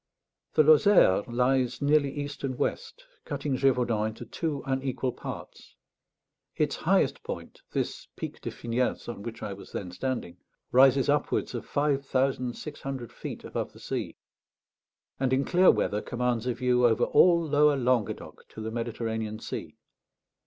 The 0.55 0.63
Lozère 0.63 1.23
lies 1.31 1.79
nearly 1.79 2.09
east 2.11 2.43
and 2.43 2.57
west, 2.57 3.05
cutting 3.23 3.55
Gévaudan 3.55 4.07
into 4.07 4.25
two 4.25 4.63
unequal 4.65 5.11
parts; 5.11 5.75
its 6.55 6.75
highest 6.77 7.21
point, 7.21 7.61
this 7.71 8.07
Pic 8.15 8.41
de 8.41 8.49
Finiels, 8.49 9.07
on 9.07 9.21
which 9.21 9.43
I 9.43 9.53
was 9.53 9.73
then 9.73 9.91
standing, 9.91 10.37
rises 10.71 11.07
upwards 11.07 11.53
of 11.53 11.67
five 11.67 12.03
thousand 12.03 12.55
six 12.55 12.81
hundred 12.81 13.13
feet 13.13 13.43
above 13.43 13.73
the 13.73 13.79
sea, 13.79 14.15
and 15.19 15.31
in 15.31 15.45
clear 15.45 15.69
weather 15.69 16.01
commands 16.01 16.47
a 16.47 16.55
view 16.55 16.87
over 16.87 17.03
all 17.03 17.39
lower 17.39 17.77
Languedoc 17.77 18.47
to 18.47 18.61
the 18.61 18.71
Mediterranean 18.71 19.37
Sea. 19.37 19.77